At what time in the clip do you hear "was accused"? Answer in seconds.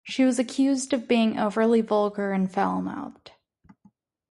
0.25-0.93